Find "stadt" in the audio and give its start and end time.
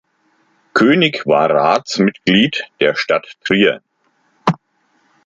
2.95-3.37